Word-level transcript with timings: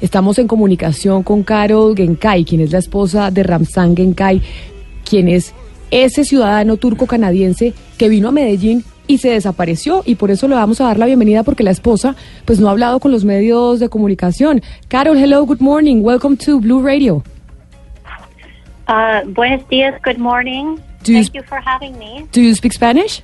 Estamos 0.00 0.38
en 0.38 0.48
comunicación 0.48 1.22
con 1.22 1.42
Carol 1.42 1.94
Genkai, 1.96 2.44
quien 2.44 2.60
es 2.62 2.72
la 2.72 2.78
esposa 2.78 3.30
de 3.30 3.42
Ramzan 3.42 3.96
Genkai, 3.96 4.40
quien 5.08 5.28
es 5.28 5.54
ese 5.90 6.24
ciudadano 6.24 6.76
turco-canadiense 6.76 7.74
que 7.98 8.08
vino 8.08 8.28
a 8.28 8.32
Medellín 8.32 8.84
y 9.06 9.18
se 9.18 9.30
desapareció 9.30 10.02
y 10.06 10.14
por 10.14 10.30
eso 10.30 10.46
le 10.48 10.54
vamos 10.54 10.80
a 10.80 10.84
dar 10.84 10.98
la 10.98 11.06
bienvenida 11.06 11.42
porque 11.42 11.64
la 11.64 11.72
esposa 11.72 12.14
pues 12.44 12.60
no 12.60 12.68
ha 12.68 12.70
hablado 12.70 13.00
con 13.00 13.10
los 13.10 13.24
medios 13.24 13.80
de 13.80 13.88
comunicación. 13.88 14.62
Carol, 14.88 15.18
hello, 15.18 15.44
good 15.44 15.60
morning, 15.60 16.00
welcome 16.02 16.36
to 16.36 16.60
Blue 16.60 16.80
Radio. 16.82 17.22
Uh, 18.88 19.28
buenos 19.34 19.68
dias, 19.68 19.94
good 20.04 20.18
morning. 20.18 20.76
Do 21.04 21.12
you 21.12 21.18
Thank 21.22 21.26
sp- 21.32 21.36
you 21.36 21.42
for 21.44 21.58
having 21.64 21.98
me. 21.98 22.26
Do 22.32 22.40
you 22.40 22.54
speak 22.54 22.72
Spanish? 22.72 23.22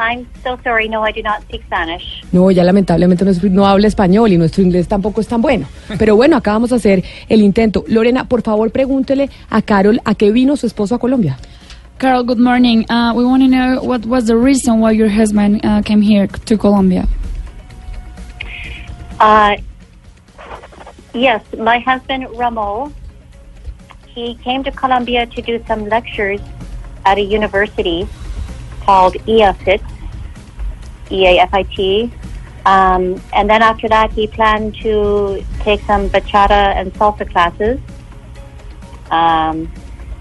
I'm 0.00 0.26
so 0.42 0.58
sorry, 0.64 0.88
no, 0.88 1.02
I 1.04 1.12
do 1.12 1.22
not 1.22 1.42
speak 1.42 1.62
Spanish. 1.64 2.22
No, 2.32 2.48
ella 2.50 2.64
lamentablemente 2.64 3.24
no, 3.24 3.30
es- 3.30 3.42
no 3.44 3.66
habla 3.66 3.86
español 3.86 4.32
y 4.32 4.38
nuestro 4.38 4.62
inglés 4.62 4.88
tampoco 4.88 5.20
es 5.20 5.28
tan 5.28 5.42
bueno. 5.42 5.66
Pero 5.98 6.16
bueno, 6.16 6.36
acá 6.38 6.52
vamos 6.52 6.72
a 6.72 6.76
hacer 6.76 7.04
el 7.28 7.42
intento. 7.42 7.84
Lorena, 7.86 8.24
por 8.24 8.40
favor, 8.42 8.70
pregúntele 8.72 9.28
a 9.50 9.60
Carol 9.62 10.00
a 10.04 10.14
qué 10.14 10.30
vino 10.32 10.56
su 10.56 10.66
esposo 10.66 10.94
a 10.94 10.98
Colombia. 10.98 11.36
Carol, 11.98 12.24
good 12.24 12.38
morning. 12.38 12.84
Uh, 12.90 13.12
we 13.14 13.24
want 13.24 13.42
to 13.42 13.48
know 13.48 13.82
what 13.82 14.06
was 14.06 14.24
the 14.24 14.34
reason 14.36 14.80
why 14.80 14.90
your 14.90 15.10
husband 15.10 15.60
uh, 15.64 15.82
came 15.82 16.00
here 16.00 16.26
to 16.46 16.56
Colombia. 16.56 17.06
Uh, 19.20 19.56
yes, 21.12 21.42
my 21.58 21.78
husband 21.80 22.26
Ramo, 22.38 22.90
he 24.08 24.34
came 24.36 24.64
to 24.64 24.70
Colombia 24.70 25.26
to 25.26 25.42
do 25.42 25.62
some 25.68 25.88
lectures 25.90 26.40
at 27.04 27.18
a 27.18 27.22
university 27.22 28.08
called 28.90 29.14
E 29.26 29.36
EAFIT, 29.42 29.80
E-A-F-I-T. 31.10 32.10
Um, 32.66 33.02
and 33.32 33.48
then 33.48 33.62
after 33.62 33.88
that, 33.88 34.08
he 34.12 34.26
planned 34.26 34.74
to 34.82 35.42
take 35.64 35.80
some 35.86 36.08
bachata 36.10 36.62
and 36.78 36.92
salsa 36.98 37.24
classes, 37.32 37.78
um, 39.10 39.56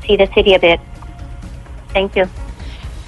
see 0.06 0.16
the 0.18 0.28
city 0.36 0.54
a 0.54 0.60
bit. 0.60 0.80
Thank 1.94 2.16
you. 2.16 2.26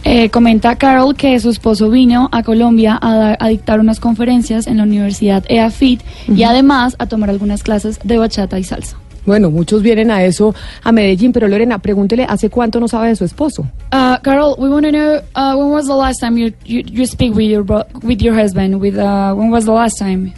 Eh, 0.03 0.29
comenta 0.29 0.75
Carol 0.77 1.13
que 1.15 1.39
su 1.39 1.49
esposo 1.51 1.89
vino 1.91 2.27
a 2.31 2.41
Colombia 2.41 2.97
a, 2.99 3.15
dar- 3.15 3.37
a 3.39 3.47
dictar 3.49 3.79
unas 3.79 3.99
conferencias 3.99 4.65
en 4.65 4.77
la 4.77 4.83
Universidad 4.83 5.43
EAFIT 5.47 6.01
y 6.27 6.43
además 6.43 6.95
a 6.97 7.05
tomar 7.05 7.29
algunas 7.29 7.61
clases 7.61 7.99
de 8.03 8.17
bachata 8.17 8.57
y 8.57 8.63
salsa. 8.63 8.97
Bueno, 9.25 9.52
muchos 9.52 9.83
vienen 9.83 10.09
a 10.09 10.23
eso 10.23 10.55
a 10.83 10.91
Medellín, 10.91 11.31
pero 11.31 11.47
Lorena, 11.47 11.77
pregúntele 11.77 12.25
hace 12.27 12.50
cuánto 12.50 12.80
no 12.80 12.88
sabe 12.88 13.09
de 13.09 13.16
su 13.16 13.25
esposo. 13.25 13.63
Uh, 13.91 14.17
Carol, 14.23 14.55
we 14.58 14.69
want 14.69 14.86
to 14.86 14.91
know 14.91 15.22
uh, 15.36 15.55
when 15.55 15.69
was 15.69 15.86
the 15.86 15.95
last 15.95 16.19
time 16.19 16.38
you 16.38 16.52
you, 16.66 16.81
you 16.88 17.05
speak 17.05 17.36
with 17.36 17.50
your 17.50 17.63
with 18.03 18.22
your 18.22 18.33
husband? 18.33 18.80
With 18.80 18.97
uh, 18.97 19.33
when 19.36 19.52
was 19.52 19.66
the 19.66 19.73
last 19.73 20.00
time? 20.00 20.33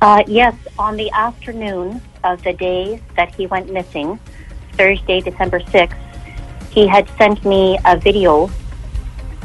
Uh, 0.00 0.22
yes, 0.26 0.54
on 0.78 0.96
the 0.96 1.10
afternoon 1.10 2.00
of 2.22 2.42
the 2.44 2.52
day 2.52 3.00
that 3.16 3.34
he 3.34 3.46
went 3.46 3.72
missing, 3.72 4.18
Thursday, 4.74 5.20
December 5.20 5.58
6th, 5.58 5.96
he 6.70 6.86
had 6.86 7.08
sent 7.18 7.44
me 7.44 7.76
a 7.84 7.96
video 7.96 8.48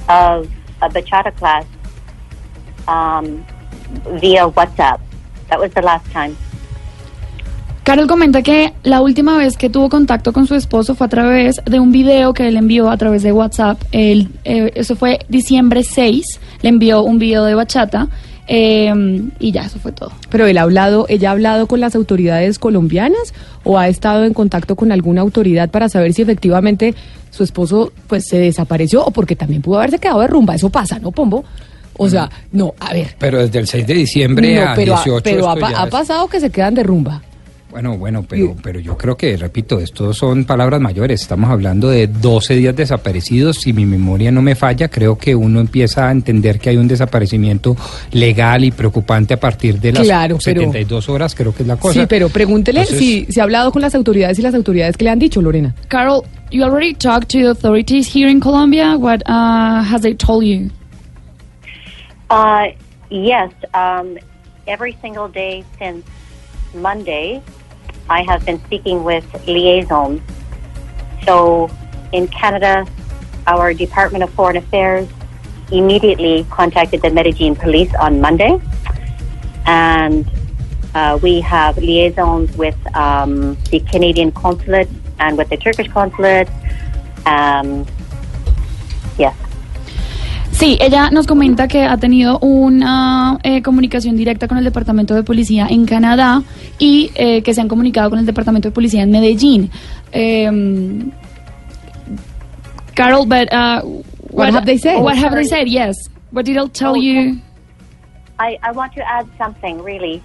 of 0.09 0.51
a 0.81 0.89
bachata 0.89 1.35
class 1.37 1.65
um, 2.87 3.43
via 4.19 4.47
WhatsApp. 4.49 5.01
That 5.49 5.59
was 5.59 5.73
the 5.73 5.81
last 5.81 6.05
time. 6.11 6.37
Carol 7.83 8.07
comenta 8.07 8.41
que 8.41 8.73
la 8.83 9.01
última 9.01 9.37
vez 9.37 9.57
que 9.57 9.69
tuvo 9.69 9.89
contacto 9.89 10.31
con 10.31 10.47
su 10.47 10.55
esposo 10.55 10.95
fue 10.95 11.07
a 11.07 11.09
través 11.09 11.61
de 11.65 11.79
un 11.81 11.91
video 11.91 12.33
que 12.33 12.47
él 12.47 12.55
envió 12.55 12.89
a 12.89 12.95
través 12.95 13.23
de 13.23 13.33
WhatsApp. 13.33 13.81
Él, 13.91 14.29
eh, 14.45 14.71
eso 14.75 14.95
fue 14.95 15.19
diciembre 15.27 15.83
6, 15.83 16.39
le 16.61 16.69
envió 16.69 17.03
un 17.03 17.19
video 17.19 17.43
de 17.43 17.55
bachata 17.55 18.07
eh, 18.47 18.93
y 19.39 19.51
ya, 19.51 19.65
eso 19.65 19.79
fue 19.79 19.91
todo. 19.91 20.13
Pero 20.29 20.47
él 20.47 20.57
ha 20.57 20.61
hablado, 20.61 21.05
ella 21.09 21.29
ha 21.29 21.31
hablado 21.33 21.67
con 21.67 21.81
las 21.81 21.93
autoridades 21.95 22.57
colombianas 22.57 23.33
o 23.65 23.77
ha 23.77 23.89
estado 23.89 24.23
en 24.23 24.33
contacto 24.33 24.77
con 24.77 24.93
alguna 24.93 25.19
autoridad 25.19 25.69
para 25.69 25.89
saber 25.89 26.13
si 26.13 26.21
efectivamente 26.21 26.95
su 27.31 27.43
esposo 27.43 27.91
pues 28.07 28.25
se 28.27 28.37
desapareció 28.37 29.03
o 29.03 29.11
porque 29.11 29.35
también 29.35 29.61
pudo 29.61 29.79
haberse 29.79 29.99
quedado 29.99 30.21
de 30.21 30.27
rumba. 30.27 30.55
Eso 30.55 30.69
pasa, 30.69 30.99
¿no, 30.99 31.11
Pombo? 31.11 31.43
O 31.97 32.09
sea, 32.09 32.29
no, 32.53 32.73
a 32.79 32.93
ver. 32.93 33.15
Pero 33.19 33.39
desde 33.39 33.59
el 33.59 33.67
6 33.67 33.85
de 33.85 33.93
diciembre 33.93 34.55
No, 34.55 34.69
a 34.69 34.73
pero, 34.73 34.95
ha- 34.95 35.03
18 35.03 35.21
pero 35.23 35.49
ha, 35.49 35.87
pasado 35.87 36.27
que 36.27 36.39
se 36.39 36.49
quedan 36.49 36.75
de 36.75 36.83
rumba. 36.83 37.21
Bueno, 37.73 37.97
bueno, 37.97 38.23
pero, 38.29 38.55
pero 38.61 38.79
yo 38.79 38.95
creo 38.95 39.17
que, 39.17 39.35
repito, 39.35 39.79
esto 39.79 40.13
son 40.13 40.45
palabras 40.45 40.79
mayores. 40.79 41.23
Estamos 41.23 41.49
hablando 41.49 41.89
de 41.89 42.05
12 42.05 42.53
días 42.53 42.75
desaparecidos. 42.75 43.57
Si 43.61 43.73
mi 43.73 43.87
memoria 43.87 44.31
no 44.31 44.43
me 44.43 44.53
falla, 44.53 44.89
creo 44.89 45.17
que 45.17 45.33
uno 45.33 45.59
empieza 45.59 46.07
a 46.07 46.11
entender 46.11 46.59
que 46.59 46.69
hay 46.69 46.77
un 46.77 46.87
desaparecimiento 46.87 47.75
legal 48.11 48.63
y 48.63 48.69
preocupante 48.69 49.33
a 49.33 49.39
partir 49.39 49.79
de 49.79 49.91
las 49.91 50.03
Claro, 50.03 50.37
pero- 50.45 50.61
72 50.61 51.09
horas, 51.09 51.33
creo 51.33 51.51
que 51.51 51.63
es 51.63 51.67
la 51.67 51.77
cosa. 51.77 52.01
Sí, 52.01 52.05
pero 52.07 52.29
pregúntele 52.29 52.81
Entonces- 52.81 52.99
si, 53.03 53.25
si 53.25 53.39
ha 53.39 53.43
hablado 53.43 53.71
con 53.71 53.81
las 53.81 53.95
autoridades 53.95 54.37
y 54.37 54.43
las 54.43 54.53
autoridades 54.53 54.95
que 54.95 55.05
le 55.05 55.09
han 55.09 55.17
dicho, 55.17 55.41
Lorena. 55.41 55.73
Carol, 55.87 56.21
you 56.51 56.63
already 56.63 56.93
talked 56.93 57.29
to 57.29 57.39
the 57.39 57.49
authorities 57.49 58.07
here 58.07 58.29
in 58.29 58.39
Colombia. 58.39 58.95
What 58.97 59.23
uh, 59.27 59.81
has 59.83 60.03
they 60.03 60.13
told 60.13 60.45
you? 60.45 60.69
Uh, 62.29 62.67
yes, 63.09 63.51
um, 63.73 64.19
every 64.67 64.95
single 65.01 65.27
day 65.27 65.63
since 65.79 66.03
Monday, 66.75 67.41
I 68.09 68.23
have 68.23 68.45
been 68.45 68.63
speaking 68.65 69.03
with 69.03 69.25
liaisons. 69.47 70.21
So 71.25 71.69
in 72.11 72.27
Canada, 72.27 72.85
our 73.47 73.73
Department 73.73 74.23
of 74.23 74.29
Foreign 74.31 74.57
Affairs 74.57 75.07
immediately 75.71 76.45
contacted 76.49 77.01
the 77.01 77.09
Medellin 77.09 77.55
police 77.55 77.93
on 77.95 78.21
Monday. 78.21 78.61
And 79.65 80.29
uh, 80.93 81.19
we 81.21 81.41
have 81.41 81.77
liaisons 81.77 82.55
with 82.57 82.77
um, 82.95 83.57
the 83.71 83.79
Canadian 83.79 84.31
consulate 84.31 84.89
and 85.19 85.37
with 85.37 85.49
the 85.49 85.57
Turkish 85.57 85.87
consulate. 85.87 86.49
Um, 87.25 87.85
yes. 89.17 89.35
Sí, 90.53 90.77
ella 90.79 91.09
nos 91.09 91.25
comenta 91.27 91.67
que 91.67 91.83
ha 91.83 91.97
tenido 91.97 92.37
una 92.39 93.39
eh, 93.43 93.61
comunicación 93.63 94.15
directa 94.15 94.47
con 94.47 94.57
el 94.57 94.63
Departamento 94.63 95.13
de 95.15 95.23
Policía 95.23 95.67
en 95.69 95.85
Canadá 95.85 96.41
y 96.79 97.11
eh, 97.15 97.41
que 97.41 97.53
se 97.53 97.61
han 97.61 97.67
comunicado 97.67 98.09
con 98.11 98.19
el 98.19 98.25
Departamento 98.25 98.69
de 98.69 98.71
Policía 98.71 99.01
en 99.01 99.11
Medellín. 99.11 99.71
Em, 100.11 101.11
Carol, 102.93 103.25
but 103.25 103.51
uh, 103.51 103.81
What 104.29 104.53
have 104.53 104.65
they 104.65 104.77
said? 104.77 105.01
What 105.01 105.17
have 105.17 105.33
they 105.35 105.45
said? 105.45 105.67
Yes. 105.67 105.95
What 106.31 106.45
did 106.45 106.55
they 106.55 106.67
tell 106.69 106.91
Oh, 106.91 106.95
you? 106.95 107.39
I, 108.39 108.57
I 108.63 108.71
want 108.71 108.93
to 108.93 109.01
add 109.01 109.27
something, 109.37 109.81
really. 109.83 110.21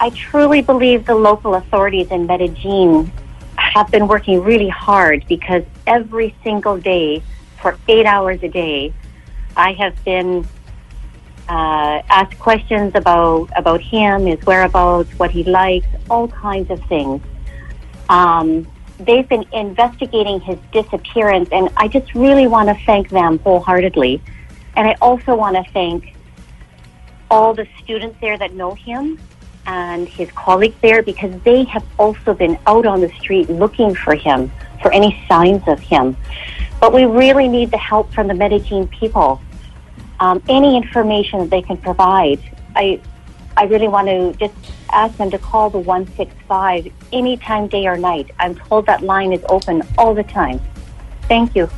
I 0.00 0.10
truly 0.10 0.62
believe 0.62 1.04
the 1.06 1.14
local 1.14 1.54
authorities 1.56 2.10
in 2.10 2.26
Medellin 2.26 3.10
have 3.56 3.90
been 3.90 4.06
working 4.08 4.42
really 4.42 4.68
hard 4.68 5.24
because 5.28 5.62
every 5.86 6.34
single 6.42 6.78
day, 6.78 7.22
for 7.60 7.76
eight 7.88 8.06
hours 8.06 8.42
a 8.42 8.48
day, 8.48 8.92
I 9.60 9.72
have 9.74 10.02
been 10.06 10.48
uh, 11.46 12.00
asked 12.08 12.38
questions 12.38 12.92
about 12.94 13.50
about 13.56 13.82
him, 13.82 14.24
his 14.24 14.40
whereabouts, 14.46 15.10
what 15.18 15.30
he 15.30 15.44
likes, 15.44 15.86
all 16.08 16.28
kinds 16.28 16.70
of 16.70 16.82
things. 16.84 17.20
Um, 18.08 18.66
they've 18.98 19.28
been 19.28 19.44
investigating 19.52 20.40
his 20.40 20.58
disappearance, 20.72 21.50
and 21.52 21.68
I 21.76 21.88
just 21.88 22.14
really 22.14 22.46
want 22.46 22.70
to 22.70 22.84
thank 22.86 23.10
them 23.10 23.38
wholeheartedly. 23.40 24.22
And 24.76 24.88
I 24.88 24.94
also 25.02 25.36
want 25.36 25.56
to 25.56 25.72
thank 25.72 26.14
all 27.30 27.52
the 27.52 27.66
students 27.82 28.16
there 28.22 28.38
that 28.38 28.54
know 28.54 28.74
him 28.74 29.20
and 29.66 30.08
his 30.08 30.30
colleagues 30.32 30.76
there 30.80 31.02
because 31.02 31.38
they 31.42 31.64
have 31.64 31.84
also 31.98 32.32
been 32.32 32.58
out 32.66 32.86
on 32.86 33.02
the 33.02 33.10
street 33.20 33.50
looking 33.50 33.94
for 33.94 34.14
him, 34.14 34.50
for 34.80 34.90
any 34.90 35.22
signs 35.28 35.62
of 35.68 35.80
him. 35.80 36.16
But 36.80 36.94
we 36.94 37.04
really 37.04 37.46
need 37.46 37.70
the 37.70 37.78
help 37.78 38.10
from 38.14 38.26
the 38.28 38.34
Medellin 38.34 38.88
people. 38.88 39.38
Um, 40.20 40.42
any 40.48 40.76
information 40.76 41.40
that 41.40 41.50
they 41.50 41.62
can 41.62 41.78
provide. 41.78 42.40
I, 42.76 43.00
I 43.56 43.64
really 43.64 43.88
want 43.88 44.08
to 44.08 44.34
just 44.34 44.54
ask 44.92 45.16
them 45.16 45.30
to 45.30 45.38
call 45.38 45.70
the 45.70 45.78
165 45.78 46.92
anytime, 47.12 47.68
day 47.68 47.86
or 47.86 47.96
night. 47.96 48.30
I'm 48.38 48.54
told 48.54 48.86
that 48.86 49.02
line 49.02 49.32
is 49.32 49.42
open 49.48 49.82
all 49.96 50.14
the 50.14 50.22
time. 50.22 50.60
Thank 51.22 51.56
you. 51.56 51.70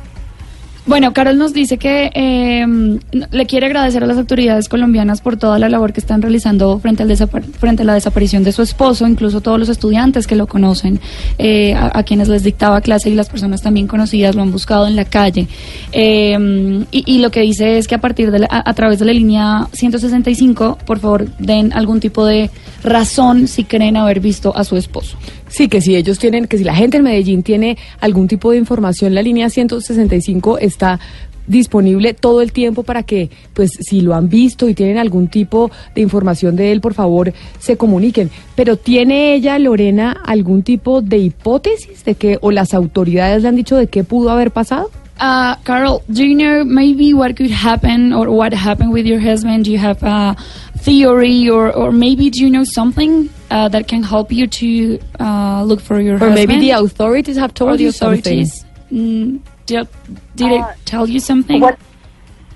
Bueno, 0.85 1.13
Carol 1.13 1.37
nos 1.37 1.53
dice 1.53 1.77
que 1.77 2.11
eh, 2.13 2.99
le 3.31 3.45
quiere 3.45 3.67
agradecer 3.67 4.03
a 4.03 4.05
las 4.07 4.17
autoridades 4.17 4.67
colombianas 4.67 5.21
por 5.21 5.37
toda 5.37 5.57
la 5.57 5.69
labor 5.69 5.93
que 5.93 6.01
están 6.01 6.21
realizando 6.21 6.77
frente, 6.79 7.03
al 7.03 7.15
frente 7.57 7.83
a 7.83 7.85
la 7.85 7.93
desaparición 7.93 8.43
de 8.43 8.51
su 8.51 8.61
esposo, 8.61 9.07
incluso 9.07 9.39
todos 9.39 9.57
los 9.57 9.69
estudiantes 9.69 10.27
que 10.27 10.35
lo 10.35 10.45
conocen, 10.45 10.99
eh, 11.37 11.73
a, 11.73 12.03
quienes 12.03 12.27
les 12.27 12.43
dictaba 12.43 12.81
clase 12.81 13.09
y 13.09 13.15
las 13.15 13.29
personas 13.29 13.61
también 13.61 13.87
conocidas 13.87 14.35
lo 14.35 14.41
han 14.41 14.51
buscado 14.51 14.85
en 14.85 14.97
la 14.97 15.05
calle. 15.05 15.47
Eh, 15.93 16.85
y, 16.91 17.19
lo 17.19 17.31
que 17.31 17.39
dice 17.39 17.77
es 17.77 17.87
que 17.87 17.95
a 17.95 18.01
partir 18.01 18.31
de 18.31 18.45
a, 18.49 18.73
través 18.73 18.99
de 18.99 19.05
la 19.05 19.13
línea 19.13 19.67
165, 19.71 20.79
por 20.85 20.99
favor, 20.99 21.27
den 21.39 21.71
algún 21.71 22.01
tipo 22.01 22.25
de 22.25 22.51
razón 22.83 23.47
si 23.47 23.63
creen 23.63 23.95
haber 23.95 24.19
visto 24.19 24.53
a 24.53 24.65
su 24.65 24.75
esposo. 24.75 25.17
Sí, 25.53 25.67
que 25.67 25.81
si 25.81 25.95
ellos 25.95 26.17
tienen, 26.17 26.47
que 26.47 26.57
si 26.57 26.63
la 26.63 26.73
gente 26.73 26.97
en 26.97 27.03
Medellín 27.03 27.43
tiene 27.43 27.77
algún 27.99 28.27
tipo 28.27 28.49
de 28.49 28.57
información, 28.57 29.13
la 29.13 29.21
línea 29.21 29.51
165 29.51 30.57
está 30.57 30.99
disponible 31.45 32.15
todo 32.15 32.41
el 32.41 32.51
tiempo 32.51 32.81
para 32.81 33.03
que, 33.03 33.29
pues, 33.53 33.69
si 33.79 34.01
lo 34.01 34.15
han 34.15 34.29
visto 34.29 34.67
y 34.67 34.73
tienen 34.73 34.97
algún 34.97 35.27
tipo 35.27 35.69
de 35.93 36.01
información 36.01 36.55
de 36.55 36.71
él, 36.71 36.81
por 36.81 36.95
favor, 36.95 37.33
se 37.59 37.77
comuniquen. 37.77 38.31
Pero 38.55 38.77
¿tiene 38.77 39.35
ella, 39.35 39.59
Lorena, 39.59 40.17
algún 40.25 40.63
tipo 40.63 41.03
de 41.03 41.19
hipótesis 41.19 42.03
de 42.03 42.15
que, 42.15 42.39
o 42.41 42.49
las 42.49 42.73
autoridades 42.73 43.43
le 43.43 43.49
han 43.49 43.55
dicho 43.55 43.77
de 43.77 43.85
qué 43.85 44.03
pudo 44.03 44.31
haber 44.31 44.49
pasado? 44.49 44.89
Uh, 45.21 45.53
Carol, 45.63 46.01
do 46.07 46.23
you 46.23 46.35
know 46.35 46.65
maybe 46.65 47.13
what 47.13 47.35
could 47.35 47.51
happen 47.51 48.11
or 48.11 48.27
what 48.27 48.53
happened 48.53 48.91
with 48.91 49.05
your 49.05 49.19
husband? 49.19 49.65
Do 49.65 49.71
you 49.71 49.77
have 49.77 50.01
a 50.01 50.35
theory 50.79 51.47
or, 51.47 51.71
or 51.77 51.91
maybe 51.91 52.31
do 52.31 52.39
you 52.39 52.49
know 52.49 52.63
something 52.65 53.29
uh, 53.53 53.69
that 53.69 53.87
can 53.87 54.01
help 54.01 54.31
you 54.31 54.47
to 54.47 54.99
uh, 55.19 55.63
look 55.63 55.79
for 55.79 55.99
your 56.01 56.15
or 56.15 56.29
husband? 56.29 56.35
maybe 56.35 56.59
the 56.59 56.71
authorities 56.71 57.37
have 57.37 57.53
told 57.53 57.79
you 57.79 57.89
authorities. 57.89 58.61
something. 58.61 59.39
Mm, 59.39 59.41
did, 59.67 59.87
did 60.35 60.51
it 60.51 60.61
uh, 60.61 60.73
tell 60.85 61.07
you 61.07 61.19
something? 61.19 61.61
What, 61.61 61.77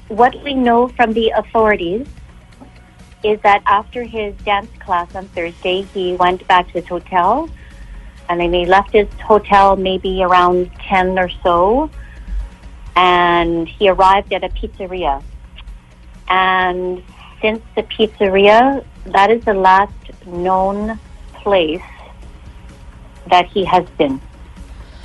what 0.08 0.34
we 0.44 0.56
know 0.56 0.88
from 0.88 1.14
the 1.14 1.30
authorities 1.30 2.08
is 3.24 3.40
that 3.42 3.62
after 3.68 4.04
his 4.04 4.36
dance 4.38 4.72
class 4.80 5.14
on 5.14 5.28
Thursday, 5.30 5.84
he 5.94 6.14
went 6.14 6.48
back 6.48 6.66
to 6.68 6.74
his 6.74 6.88
hotel, 6.88 7.48
and 8.28 8.40
then 8.40 8.52
he 8.52 8.66
left 8.66 8.92
his 8.92 9.08
hotel 9.22 9.76
maybe 9.76 10.24
around 10.24 10.72
10 10.80 11.20
or 11.20 11.30
so, 11.44 11.92
and 12.96 13.68
he 13.68 13.88
arrived 13.88 14.34
at 14.34 14.44
a 14.44 14.50
pizzeria. 14.50 15.22
And 16.28 17.04
since 17.42 17.62
the 17.76 17.84
pizzeria, 17.84 18.84
that 19.06 19.30
is 19.32 19.44
the 19.46 19.54
last 19.54 19.94
known 20.26 21.00
place 21.34 21.82
that 23.30 23.46
he 23.48 23.64
has 23.66 23.86
been. 23.98 24.20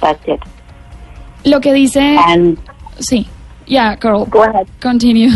That's 0.01 0.27
it. 0.27 0.41
Lo 1.45 1.61
que 1.61 1.73
dice. 1.73 1.97
And 1.97 2.59
sí. 2.99 3.27
Yeah, 3.67 3.97
Carol. 3.97 4.27
Go 4.27 4.43
ahead. 4.43 4.69
Continue. 4.81 5.31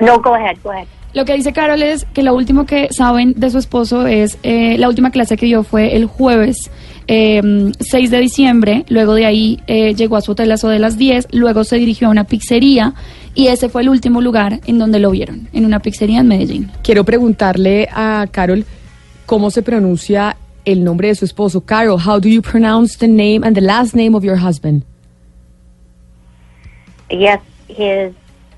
No, 0.00 0.18
go 0.18 0.34
ahead. 0.34 0.62
Go 0.62 0.70
ahead. 0.70 0.88
Lo 1.16 1.24
que 1.24 1.32
dice 1.32 1.54
Carol 1.54 1.82
es 1.82 2.04
que 2.12 2.22
lo 2.22 2.34
último 2.34 2.66
que 2.66 2.92
saben 2.92 3.32
de 3.38 3.48
su 3.48 3.56
esposo 3.56 4.06
es 4.06 4.36
eh, 4.42 4.76
la 4.76 4.86
última 4.86 5.10
clase 5.10 5.38
que 5.38 5.46
dio 5.46 5.62
fue 5.62 5.96
el 5.96 6.04
jueves 6.04 6.70
eh, 7.06 7.40
6 7.80 8.10
de 8.10 8.20
diciembre. 8.20 8.84
Luego 8.90 9.14
de 9.14 9.24
ahí 9.24 9.62
eh, 9.66 9.94
llegó 9.94 10.16
a 10.16 10.20
su 10.20 10.32
hotel 10.32 10.50
a 10.50 10.56
eso 10.56 10.68
de 10.68 10.78
las 10.78 10.98
10. 10.98 11.28
Luego 11.32 11.64
se 11.64 11.76
dirigió 11.76 12.08
a 12.08 12.10
una 12.10 12.24
pizzería 12.24 12.92
y 13.34 13.46
ese 13.46 13.70
fue 13.70 13.80
el 13.80 13.88
último 13.88 14.20
lugar 14.20 14.60
en 14.66 14.78
donde 14.78 14.98
lo 14.98 15.10
vieron, 15.10 15.48
en 15.54 15.64
una 15.64 15.80
pizzería 15.80 16.20
en 16.20 16.28
Medellín. 16.28 16.70
Quiero 16.82 17.02
preguntarle 17.02 17.88
a 17.90 18.26
Carol 18.30 18.66
cómo 19.24 19.50
se 19.50 19.62
pronuncia 19.62 20.36
el 20.66 20.84
nombre 20.84 21.08
de 21.08 21.14
su 21.14 21.24
esposo. 21.24 21.62
Carol, 21.62 21.98
how 21.98 22.20
do 22.20 22.28
you 22.28 22.42
pronounce 22.42 22.98
the 22.98 23.08
name 23.08 23.40
and 23.42 23.56
the 23.56 23.62
last 23.62 23.94
name 23.94 24.14
of 24.14 24.22
your 24.22 24.36
husband? 24.36 24.82
Yes, 27.08 27.40
his 27.68 28.12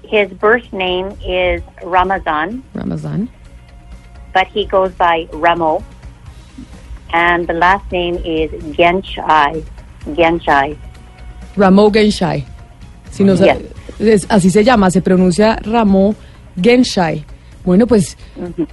his 0.09 0.33
birth 0.33 0.73
name 0.73 1.13
is 1.25 1.63
Ramazan. 1.85 2.65
Ramazan. 2.75 3.29
But 4.33 4.47
he 4.49 4.65
goes 4.65 4.93
by 4.93 5.29
Ramo. 5.33 5.85
And 7.13 7.47
the 7.47 7.53
last 7.53 7.91
name 7.93 8.17
is 8.25 8.51
Genshai. 8.75 9.63
Genshai. 10.17 10.77
Ramo 11.57 11.91
Genshai. 11.91 12.45
Si 13.11 13.25
no 13.25 13.35
yes 13.35 14.27
así 14.29 14.51
se 14.51 14.63
llama, 14.63 14.91
se 14.91 15.03
pronuncia 15.03 15.57
Ramón 15.57 16.17
Genshai. 16.61 17.25
Bueno, 17.65 17.87
pues 17.87 18.17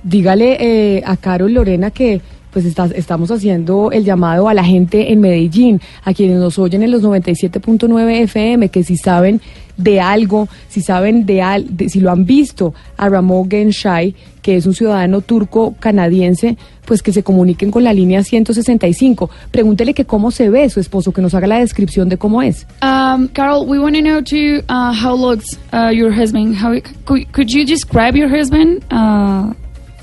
dígale 0.03 0.57
eh, 0.59 1.03
a 1.05 1.17
Carol 1.17 1.53
Lorena 1.53 1.91
que 1.91 2.21
pues 2.55 2.63
estamos 2.65 3.31
haciendo 3.31 3.91
el 3.91 4.05
llamado 4.05 4.47
a 4.47 4.53
la 4.53 4.63
gente 4.63 5.11
en 5.11 5.19
Medellín, 5.19 5.81
a 6.05 6.13
quienes 6.13 6.39
nos 6.39 6.57
oyen 6.57 6.83
en 6.83 6.91
los 6.91 7.03
97.9 7.03 8.21
FM, 8.21 8.69
que 8.69 8.81
si 8.85 8.95
saben 8.95 9.41
de 9.75 9.99
algo, 9.99 10.47
si 10.69 10.79
saben 10.79 11.25
de, 11.25 11.41
al, 11.41 11.67
si 11.89 11.99
lo 11.99 12.11
han 12.11 12.23
visto 12.23 12.73
a 12.95 13.09
Ramón 13.09 13.51
Genshai, 13.51 14.15
que 14.41 14.55
es 14.55 14.65
un 14.65 14.73
ciudadano 14.73 15.19
turco 15.19 15.75
canadiense, 15.81 16.55
pues 16.85 17.03
que 17.03 17.11
se 17.11 17.23
comuniquen 17.23 17.71
con 17.71 17.83
la 17.83 17.91
línea 17.91 18.23
165. 18.23 19.29
Pregúntele 19.51 19.93
que 19.93 20.05
cómo 20.05 20.31
se 20.31 20.49
ve 20.49 20.69
su 20.69 20.79
esposo, 20.79 21.11
que 21.11 21.21
nos 21.21 21.33
haga 21.33 21.47
la 21.47 21.59
descripción 21.59 22.07
de 22.07 22.17
cómo 22.17 22.41
es. 22.41 22.65
Um, 22.81 23.27
Carol, 23.33 23.67
we 23.67 23.79
want 23.79 23.97
to 23.97 24.01
know 24.01 24.21
too 24.21 24.63
uh, 24.69 24.93
how 24.93 25.13
looks 25.13 25.59
uh, 25.73 25.91
your 25.93 26.13
husband. 26.13 26.55
How 26.55 26.79
could, 27.03 27.29
could 27.33 27.51
you 27.51 27.65
describe 27.65 28.15
your 28.15 28.29
husband 28.29 28.81
uh, 28.91 29.51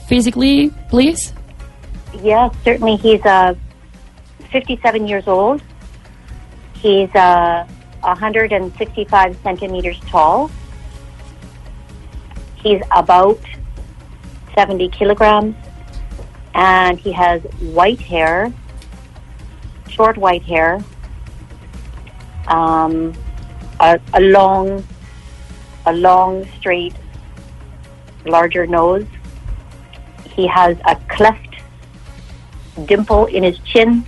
physically, 0.07 0.71
please? 0.91 1.33
Yes, 2.21 2.55
certainly. 2.65 2.97
He's 2.97 3.25
uh, 3.25 3.55
57 4.51 5.09
years 5.09 5.27
old. 5.27 5.63
He's 6.75 7.13
uh, 7.15 7.67
165 8.01 9.37
centimeters 9.43 9.99
tall. 10.01 10.51
He's 12.57 12.83
about 12.91 13.41
70 14.55 14.89
kilograms. 14.89 15.57
And 16.55 16.99
he 16.99 17.13
has 17.13 17.41
white 17.61 18.01
hair, 18.01 18.53
short 19.89 20.19
white 20.19 20.43
hair, 20.43 20.85
um, 22.49 23.15
a, 23.81 23.99
a 24.13 24.21
long, 24.21 24.85
a 25.87 25.95
long, 25.95 26.47
straight, 26.59 26.95
larger 28.27 28.67
nose. 28.67 29.07
He 30.37 30.47
has 30.47 30.77
a 30.87 30.97
cleft 31.09 31.52
dimple 32.87 33.27
in 33.27 33.43
his 33.43 33.59
chin 33.61 34.05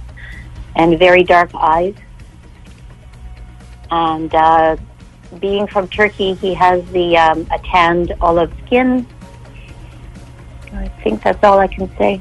and 0.76 0.98
very 0.98 1.22
dark 1.22 1.50
eyes. 1.54 1.94
And 3.90 4.34
uh, 4.34 4.76
being 5.40 5.66
from 5.66 5.88
Turkey, 5.88 6.34
he 6.34 6.54
has 6.54 6.84
the 6.90 7.16
um, 7.16 7.46
a 7.52 7.58
tanned 7.58 8.14
olive 8.20 8.52
skin. 8.66 9.06
I 10.72 10.88
think 11.02 11.22
that's 11.22 11.42
all 11.44 11.58
I 11.58 11.68
can 11.68 11.88
say. 11.96 12.20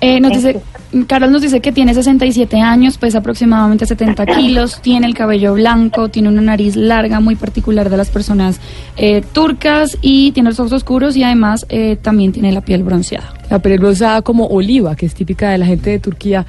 Eh, 0.00 0.18
nos 0.18 0.32
dice, 0.32 0.60
Carol 1.06 1.32
nos 1.32 1.40
dice 1.40 1.60
que 1.60 1.72
tiene 1.72 1.94
67 1.94 2.60
años, 2.60 2.98
pesa 2.98 3.18
aproximadamente 3.18 3.86
70 3.86 4.26
kilos, 4.26 4.80
tiene 4.82 5.06
el 5.06 5.14
cabello 5.14 5.54
blanco, 5.54 6.10
tiene 6.10 6.28
una 6.28 6.42
nariz 6.42 6.76
larga, 6.76 7.18
muy 7.18 7.34
particular 7.34 7.88
de 7.88 7.96
las 7.96 8.10
personas 8.10 8.60
eh, 8.96 9.22
turcas 9.32 9.96
y 10.02 10.32
tiene 10.32 10.50
los 10.50 10.60
ojos 10.60 10.72
oscuros 10.72 11.16
y 11.16 11.22
además 11.22 11.64
eh, 11.70 11.96
también 12.00 12.32
tiene 12.32 12.52
la 12.52 12.60
piel 12.60 12.82
bronceada. 12.82 13.32
La 13.48 13.58
piel 13.58 13.78
bronceada 13.78 14.20
como 14.20 14.46
oliva, 14.46 14.94
que 14.94 15.06
es 15.06 15.14
típica 15.14 15.50
de 15.50 15.58
la 15.58 15.66
gente 15.66 15.90
de 15.90 15.98
Turquía 15.98 16.46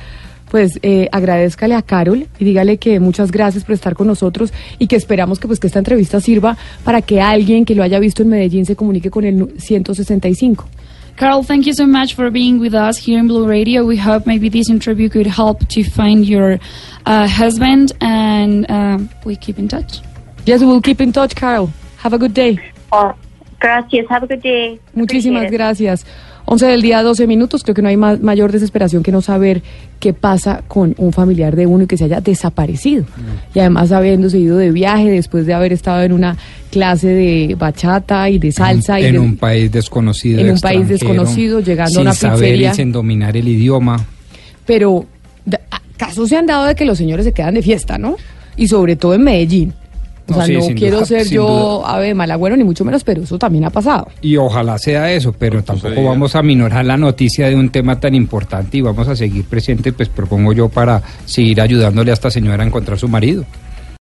pues 0.54 0.78
eh, 0.84 1.10
agradezcale 1.12 1.74
a 1.74 1.82
Carol 1.82 2.28
y 2.38 2.46
dígale 2.46 2.78
que 2.78 3.00
muchas 3.00 3.32
gracias 3.32 3.64
por 3.64 3.74
estar 3.74 3.96
con 3.96 4.06
nosotros 4.06 4.54
y 4.78 4.86
que 4.86 4.96
esperamos 4.96 5.40
que 5.40 5.48
pues 5.48 5.60
que 5.60 5.66
esta 5.66 5.80
entrevista 5.80 6.22
sirva 6.22 6.56
para 6.84 7.02
que 7.02 7.22
alguien 7.22 7.66
que 7.66 7.74
lo 7.74 7.82
haya 7.82 7.98
visto 7.98 8.22
en 8.22 8.30
Medellín 8.30 8.68
se 8.68 8.76
comunique 8.76 9.10
con 9.10 9.24
el 9.24 9.60
165. 9.60 10.68
Carol, 11.16 11.44
thank 11.44 11.68
you 11.68 11.74
so 11.74 11.86
much 11.86 12.16
for 12.16 12.32
being 12.32 12.60
with 12.60 12.74
us 12.74 12.98
here 12.98 13.20
in 13.20 13.28
Blue 13.28 13.48
Radio. 13.48 13.86
We 13.86 13.98
hope 13.98 14.26
maybe 14.26 14.50
this 14.50 14.70
interview 14.70 15.10
could 15.10 15.28
help 15.28 15.68
to 15.70 15.84
find 15.84 16.28
your 16.28 16.60
uh, 17.06 17.28
husband 17.28 17.92
and 18.02 18.70
uh, 18.70 18.98
we 19.24 19.36
keep 19.36 19.60
in 19.60 19.68
touch. 19.68 20.00
Yes, 20.46 20.62
we'll 20.62 20.82
keep 20.82 21.00
in 21.00 21.14
touch, 21.14 21.36
Carl. 21.36 21.72
Have 21.98 22.14
a 22.14 22.18
good 22.18 22.34
day. 22.34 22.60
Oh, 22.92 23.14
gracias. 23.60 24.08
Have 24.10 24.24
a 24.24 24.28
good 24.28 24.42
day. 24.42 24.80
Muchísimas 24.96 25.50
gracias. 25.52 26.04
11 26.46 26.66
del 26.66 26.82
día, 26.82 27.02
12 27.02 27.26
minutos. 27.28 27.64
Creo 27.64 27.76
que 27.76 27.82
no 27.82 27.90
hay 27.90 27.98
mayor 27.98 28.52
desesperación 28.52 29.04
que 29.04 29.12
no 29.12 29.22
saber 29.22 29.62
qué 30.00 30.14
pasa 30.14 30.64
con 30.68 30.94
un 30.98 31.14
familiar 31.14 31.56
de 31.56 31.66
uno 31.66 31.86
y 31.86 31.88
que 31.88 31.98
se 31.98 32.06
haya 32.06 32.22
desaparecido. 32.22 33.04
Mm. 33.04 33.56
Y 33.56 33.60
además 33.60 33.92
habiéndose 33.92 34.40
ido 34.40 34.58
de 34.58 34.72
viaje 34.72 35.10
después 35.10 35.46
de 35.46 35.54
haber 35.54 35.74
estado 35.74 36.04
en 36.04 36.12
una 36.12 36.38
clase 36.72 37.08
de 37.08 37.56
bachata 37.58 38.30
y 38.30 38.40
de 38.40 38.52
salsa. 38.52 39.00
En, 39.00 39.16
y 39.16 39.18
un 39.18 39.38
país 39.38 39.72
desconocido. 39.72 40.42
En 40.42 40.52
un 40.52 40.60
país 40.60 40.88
desconocido, 40.88 41.60
llegando 41.62 42.00
a 42.00 42.02
una 42.02 42.12
pizzería. 42.12 42.72
Saber 42.72 42.76
sin 42.76 42.92
dominar 42.92 43.38
el 43.38 43.48
idioma. 43.48 44.06
Pero 44.66 45.06
casos 45.98 46.30
se 46.30 46.38
han 46.38 46.46
dado 46.46 46.66
de 46.66 46.76
que 46.76 46.86
los 46.86 46.98
señores 46.98 47.26
se 47.26 47.32
quedan 47.32 47.54
de 47.54 47.62
fiesta, 47.62 47.98
¿no? 47.98 48.18
Y 48.58 48.68
sobre 48.68 48.96
todo 48.96 49.14
en 49.14 49.24
Medellín. 49.24 49.74
O 50.28 50.34
sea, 50.34 50.48
no 50.48 50.68
quiero 50.76 51.06
ser 51.06 51.28
yo 51.28 51.86
ave 51.86 52.14
malagüero 52.14 52.56
ni 52.56 52.64
mucho 52.64 52.86
menos, 52.86 53.04
pero 53.04 53.24
eso 53.24 53.38
también 53.38 53.66
ha 53.66 53.70
pasado. 53.70 54.08
Y 54.22 54.38
ojalá 54.38 54.78
sea 54.78 55.12
eso, 55.12 55.34
pero 55.34 55.64
tampoco 55.64 56.04
vamos 56.04 56.36
a 56.36 56.42
minorar 56.42 56.86
la 56.86 56.98
noticia 56.98 57.48
de 57.48 57.56
un 57.56 57.70
tema 57.70 58.00
tan 58.00 58.16
importante 58.16 58.78
y 58.78 58.82
vamos 58.82 59.08
a 59.08 59.16
seguir 59.16 59.46
presente, 59.46 59.92
pues 59.92 60.10
propongo 60.10 60.54
yo 60.54 60.70
para 60.70 61.02
seguir 61.26 61.60
ayudándole 61.60 62.12
a 62.12 62.14
esta 62.14 62.32
señora 62.32 62.64
a 62.64 62.68
encontrar 62.68 62.98
su 62.98 63.08
marido. 63.08 63.46